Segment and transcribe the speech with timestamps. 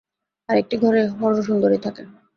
[0.49, 2.03] আর একটি ঘরে হরসুন্দরী থাকে।